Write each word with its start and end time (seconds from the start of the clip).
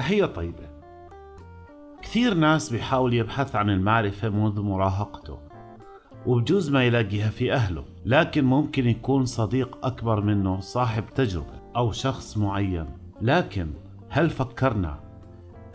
تحية 0.00 0.24
طيبة. 0.24 0.68
كثير 2.02 2.34
ناس 2.34 2.70
بيحاول 2.70 3.14
يبحث 3.14 3.56
عن 3.56 3.70
المعرفة 3.70 4.28
منذ 4.28 4.60
مراهقته 4.60 5.38
وبجوز 6.26 6.70
ما 6.70 6.84
يلاقيها 6.84 7.30
في 7.30 7.52
أهله 7.52 7.84
لكن 8.06 8.44
ممكن 8.44 8.88
يكون 8.88 9.24
صديق 9.24 9.78
أكبر 9.86 10.20
منه 10.20 10.60
صاحب 10.60 11.04
تجربة 11.14 11.60
أو 11.76 11.92
شخص 11.92 12.36
معين. 12.36 12.86
لكن 13.20 13.70
هل 14.08 14.30
فكرنا 14.30 15.00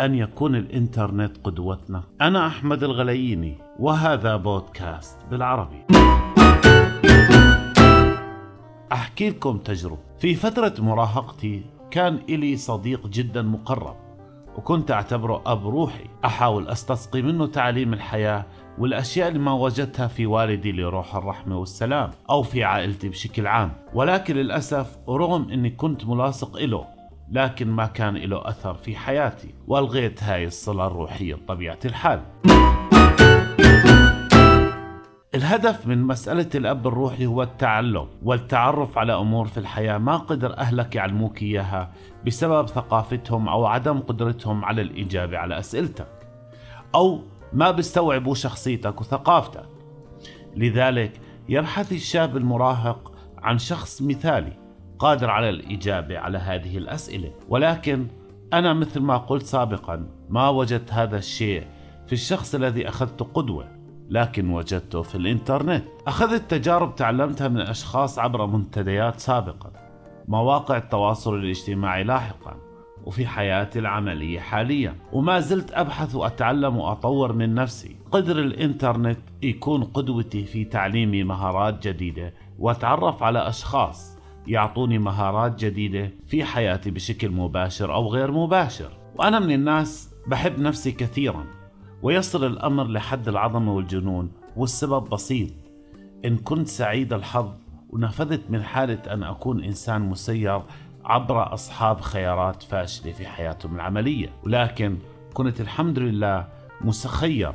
أن 0.00 0.14
يكون 0.14 0.56
الإنترنت 0.56 1.36
قدوتنا؟ 1.44 2.02
أنا 2.20 2.46
أحمد 2.46 2.84
الغلييني 2.84 3.58
وهذا 3.78 4.36
بودكاست 4.36 5.18
بالعربي. 5.30 5.84
أحكي 8.92 9.30
لكم 9.30 9.58
تجربة. 9.58 10.02
في 10.18 10.34
فترة 10.34 10.74
مراهقتي 10.78 11.62
كان 11.90 12.18
إلي 12.28 12.56
صديق 12.56 13.06
جدا 13.06 13.42
مقرب. 13.42 14.03
وكنت 14.56 14.90
أعتبره 14.90 15.42
أب 15.46 15.66
روحي. 15.66 16.04
أحاول 16.24 16.68
أستسقي 16.68 17.22
منه 17.22 17.46
تعليم 17.46 17.92
الحياة 17.92 18.46
والأشياء 18.78 19.28
اللي 19.28 19.38
ما 19.38 19.52
وجدتها 19.52 20.06
في 20.06 20.26
والدي 20.26 20.72
لروح 20.72 21.16
الرحمة 21.16 21.58
والسلام 21.58 22.10
أو 22.30 22.42
في 22.42 22.64
عائلتي 22.64 23.08
بشكل 23.08 23.46
عام. 23.46 23.72
ولكن 23.94 24.34
للأسف 24.34 24.98
رغم 25.08 25.50
أني 25.50 25.70
كنت 25.70 26.06
ملاصق 26.06 26.56
إله 26.56 26.86
لكن 27.30 27.68
ما 27.68 27.86
كان 27.86 28.16
له 28.16 28.48
أثر 28.48 28.74
في 28.74 28.96
حياتي 28.96 29.54
وألغيت 29.66 30.22
هاي 30.22 30.44
الصلة 30.44 30.86
الروحية 30.86 31.34
بطبيعة 31.34 31.78
الحال. 31.84 32.20
الهدف 35.34 35.86
من 35.86 36.02
مسألة 36.02 36.48
الأب 36.54 36.86
الروحي 36.86 37.26
هو 37.26 37.42
التعلم 37.42 38.08
والتعرف 38.22 38.98
على 38.98 39.14
أمور 39.14 39.46
في 39.46 39.58
الحياة. 39.58 39.98
ما 39.98 40.16
قدر 40.16 40.58
أهلك 40.58 40.94
يعلموك 40.94 41.42
إياها 41.42 41.92
بسبب 42.26 42.68
ثقافتهم 42.68 43.48
أو 43.48 43.66
عدم 43.66 44.00
قدرتهم 44.00 44.64
على 44.64 44.82
الإجابة 44.82 45.38
على 45.38 45.58
أسئلتك 45.58 46.26
أو 46.94 47.20
ما 47.52 47.70
بيستوعبوا 47.70 48.34
شخصيتك 48.34 49.00
وثقافتك. 49.00 49.68
لذلك 50.56 51.20
يبحث 51.48 51.92
الشاب 51.92 52.36
المراهق 52.36 53.12
عن 53.38 53.58
شخص 53.58 54.02
مثالي 54.02 54.52
قادر 54.98 55.30
على 55.30 55.48
الإجابة 55.48 56.18
على 56.18 56.38
هذه 56.38 56.78
الأسئلة. 56.78 57.32
ولكن 57.48 58.06
أنا 58.52 58.72
مثل 58.72 59.00
ما 59.00 59.16
قلت 59.16 59.46
سابقا 59.46 60.06
ما 60.28 60.48
وجدت 60.48 60.92
هذا 60.92 61.18
الشيء 61.18 61.66
في 62.06 62.12
الشخص 62.12 62.54
الذي 62.54 62.88
أخذته 62.88 63.24
قدوة. 63.24 63.83
لكن 64.10 64.50
وجدته 64.50 65.02
في 65.02 65.14
الإنترنت. 65.14 65.84
أخذت 66.06 66.50
تجارب 66.50 66.94
تعلمتها 66.94 67.48
من 67.48 67.60
أشخاص 67.60 68.18
عبر 68.18 68.46
منتديات 68.46 69.20
سابقا 69.20 69.72
مواقع 70.28 70.76
التواصل 70.76 71.34
الاجتماعي 71.34 72.04
لاحقا 72.04 72.56
وفي 73.04 73.26
حياتي 73.26 73.78
العملية 73.78 74.40
حاليا. 74.40 74.94
وما 75.12 75.40
زلت 75.40 75.72
أبحث 75.72 76.14
وأتعلم 76.14 76.76
وأطور 76.76 77.32
من 77.32 77.54
نفسي. 77.54 77.96
قدر 78.10 78.38
الإنترنت 78.38 79.18
يكون 79.42 79.84
قدوتي 79.84 80.44
في 80.44 80.64
تعليمي 80.64 81.24
مهارات 81.24 81.88
جديدة 81.88 82.34
وأتعرف 82.58 83.22
على 83.22 83.48
أشخاص 83.48 84.18
يعطوني 84.46 84.98
مهارات 84.98 85.64
جديدة 85.64 86.10
في 86.26 86.44
حياتي 86.44 86.90
بشكل 86.90 87.30
مباشر 87.30 87.94
أو 87.94 88.08
غير 88.08 88.30
مباشر. 88.32 88.90
وأنا 89.16 89.38
من 89.38 89.54
الناس 89.54 90.14
بحب 90.26 90.58
نفسي 90.58 90.92
كثيرا. 90.92 91.44
ويصل 92.04 92.44
الأمر 92.44 92.84
لحد 92.84 93.28
العظمة 93.28 93.74
والجنون 93.74 94.30
والسبب 94.56 95.08
بسيط. 95.08 95.50
إن 96.24 96.36
كنت 96.36 96.68
سعيد 96.68 97.12
الحظ 97.12 97.48
ونفذت 97.90 98.50
من 98.50 98.62
حالة 98.62 99.14
أن 99.14 99.22
أكون 99.22 99.64
إنسان 99.64 100.02
مسير 100.02 100.62
عبر 101.04 101.54
أصحاب 101.54 102.00
خيارات 102.00 102.62
فاشلة 102.62 103.12
في 103.12 103.26
حياتهم 103.26 103.74
العملية. 103.74 104.28
ولكن 104.46 104.96
كنت 105.34 105.60
الحمد 105.60 105.98
لله 105.98 106.48
مسخير 106.80 107.52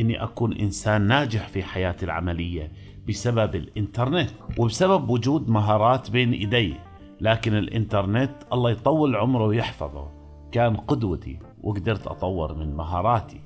إني 0.00 0.22
أكون 0.22 0.52
إنسان 0.52 1.02
ناجح 1.02 1.48
في 1.48 1.62
حياتي 1.62 2.04
العملية 2.04 2.72
بسبب 3.08 3.54
الإنترنت. 3.54 4.30
وبسبب 4.58 5.10
وجود 5.10 5.48
مهارات 5.50 6.10
بين 6.10 6.32
إيدي 6.32 6.74
لكن 7.20 7.54
الإنترنت 7.54 8.32
الله 8.52 8.70
يطول 8.70 9.16
عمره 9.16 9.44
ويحفظه. 9.44 10.08
كان 10.52 10.76
قدوتي 10.76 11.38
وقدرت 11.62 12.06
أطور 12.06 12.54
من 12.54 12.76
مهاراتي. 12.76 13.40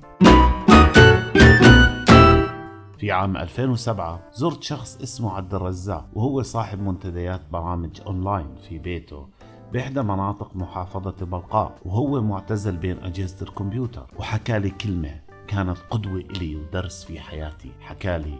في 2.97 3.11
عام 3.11 3.37
2007 3.37 4.19
زرت 4.33 4.63
شخص 4.63 5.01
اسمه 5.01 5.33
عبد 5.33 5.53
الرزاق 5.53 6.09
وهو 6.13 6.41
صاحب 6.41 6.81
منتديات 6.81 7.41
برامج 7.51 8.01
أونلاين 8.07 8.55
في 8.55 8.79
بيته 8.79 9.27
بإحدى 9.73 10.01
مناطق 10.01 10.55
محافظة 10.55 11.25
بلقاء 11.25 11.75
وهو 11.85 12.21
معتزل 12.21 12.77
بين 12.77 13.03
أجهزة 13.03 13.45
الكمبيوتر. 13.45 14.07
وحكى 14.19 14.59
لي 14.59 14.69
كلمة 14.69 15.19
كانت 15.47 15.77
قدوة 15.89 16.19
إلي 16.19 16.55
ودرس 16.55 17.03
في 17.03 17.19
حياتي. 17.19 17.71
حكى 17.81 18.17
لي 18.17 18.37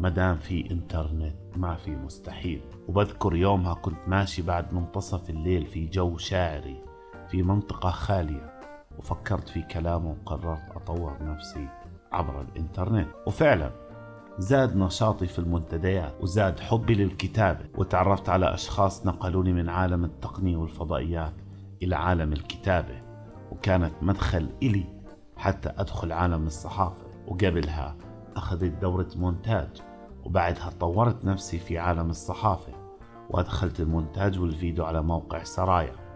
مدام 0.00 0.36
في 0.36 0.70
إنترنت 0.70 1.36
ما 1.56 1.74
في 1.74 1.90
مستحيل. 1.90 2.60
وبذكر 2.88 3.36
يومها 3.36 3.74
كنت 3.74 3.98
ماشي 4.06 4.42
بعد 4.42 4.74
منتصف 4.74 5.30
الليل 5.30 5.66
في 5.66 5.86
جو 5.86 6.16
شاعري 6.16 6.82
في 7.30 7.42
منطقة 7.42 7.90
خالية. 7.90 8.57
وفكرت 8.98 9.48
في 9.48 9.62
كلامه 9.62 10.10
وقررت 10.10 10.70
أطور 10.76 11.16
نفسي 11.20 11.68
عبر 12.12 12.40
الإنترنت. 12.40 13.08
وفعلا 13.26 13.70
زاد 14.38 14.76
نشاطي 14.76 15.26
في 15.26 15.38
المنتديات 15.38 16.14
وزاد 16.20 16.60
حبي 16.60 16.94
للكتابة 16.94 17.64
وتعرفت 17.78 18.28
على 18.28 18.54
أشخاص 18.54 19.06
نقلوني 19.06 19.52
من 19.52 19.68
عالم 19.68 20.04
التقنية 20.04 20.56
والفضائيات 20.56 21.34
إلى 21.82 21.96
عالم 21.96 22.32
الكتابة 22.32 23.02
وكانت 23.52 23.92
مدخل 24.02 24.48
إلي 24.62 24.84
حتى 25.36 25.68
أدخل 25.76 26.12
عالم 26.12 26.46
الصحافة. 26.46 27.08
وقبلها 27.28 27.96
أخذت 28.36 28.72
دورة 28.80 29.08
مونتاج 29.16 29.68
وبعدها 30.24 30.70
طورت 30.80 31.24
نفسي 31.24 31.58
في 31.58 31.78
عالم 31.78 32.10
الصحافة 32.10 32.72
وأدخلت 33.30 33.80
المونتاج 33.80 34.38
والفيديو 34.40 34.84
على 34.84 35.02
موقع 35.02 35.42
سرايا. 35.42 36.07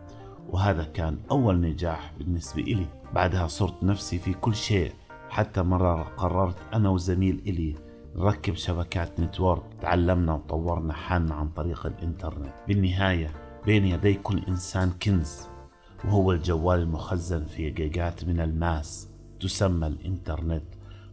وهذا 0.49 0.85
كان 0.85 1.19
أول 1.31 1.61
نجاح 1.61 2.13
بالنسبة 2.19 2.63
إلي. 2.63 2.87
بعدها 3.15 3.47
صرت 3.47 3.83
نفسي 3.83 4.19
في 4.19 4.35
كل 4.35 4.55
شيء 4.55 4.93
حتى 5.29 5.63
مرة 5.63 6.03
قررت 6.03 6.57
أنا 6.75 6.89
وزميل 6.89 7.43
إلي 7.47 7.75
نركب 8.17 8.55
شبكات 8.55 9.21
network. 9.21 9.63
تعلمنا 9.81 10.35
وطورنا 10.35 10.93
حالنا 10.93 11.35
عن 11.35 11.49
طريق 11.49 11.87
الإنترنت. 11.87 12.55
بالنهاية 12.69 13.35
بين 13.67 13.85
يدي 13.87 14.15
كل 14.15 14.43
إنسان 14.49 14.91
كنز 14.91 15.49
وهو 16.05 16.33
الجوال 16.33 16.79
المخزن 16.79 17.45
في 17.45 17.71
جيجات 17.71 18.25
من 18.25 18.41
الماس. 18.41 19.09
تسمى 19.41 19.87
الإنترنت 19.87 20.65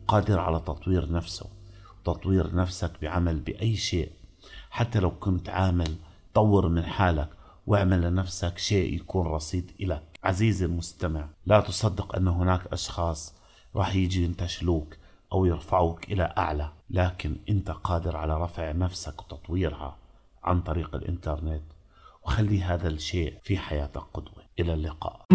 قادر 0.07 0.39
على 0.39 0.59
تطوير 0.59 1.11
نفسه 1.11 1.45
وتطوير 1.99 2.55
نفسك 2.55 2.91
بعمل 3.01 3.39
بأي 3.39 3.75
شيء. 3.75 4.11
حتى 4.69 4.99
لو 4.99 5.11
كنت 5.11 5.49
عامل 5.49 5.95
طور 6.33 6.69
من 6.69 6.83
حالك. 6.83 7.29
واعمل 7.69 8.01
لنفسك 8.01 8.57
شيء 8.57 8.93
يكون 8.95 9.27
رصيد 9.27 9.71
إلك 9.81 10.19
عزيزي 10.23 10.65
المستمع 10.65 11.29
لا 11.45 11.59
تصدق 11.59 12.15
أن 12.15 12.27
هناك 12.27 12.67
أشخاص 12.67 13.35
راح 13.75 13.95
يجي 13.95 14.23
ينتشلوك 14.23 14.97
أو 15.33 15.45
يرفعوك 15.45 16.11
إلى 16.11 16.33
أعلى 16.37 16.71
لكن 16.89 17.35
أنت 17.49 17.71
قادر 17.71 18.17
على 18.17 18.41
رفع 18.41 18.71
نفسك 18.71 19.21
وتطويرها 19.21 19.97
عن 20.43 20.61
طريق 20.61 20.95
الإنترنت. 20.95 21.63
وخلي 22.23 22.63
هذا 22.63 22.87
الشيء 22.87 23.37
في 23.43 23.57
حياتك 23.57 24.01
قدوة. 24.13 24.43
إلى 24.59 24.73
اللقاء. 24.73 25.25